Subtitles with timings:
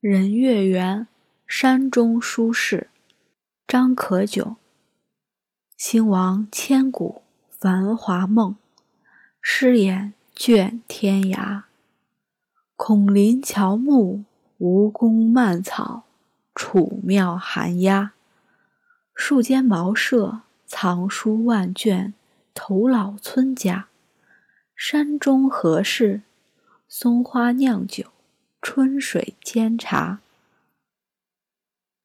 [0.00, 1.08] 人月圆，
[1.46, 2.90] 山中书事。
[3.66, 4.56] 张可久。
[5.78, 8.56] 兴亡千古繁华梦，
[9.40, 11.62] 诗眼卷天涯。
[12.76, 14.24] 孔林乔木，
[14.58, 16.04] 吴宫蔓草，
[16.54, 18.12] 楚庙寒鸦。
[19.14, 22.12] 树间茅舍，藏书万卷，
[22.52, 23.88] 头老村家。
[24.74, 26.20] 山中何事？
[26.86, 28.04] 松花酿酒，
[28.68, 30.18] 春水煎茶。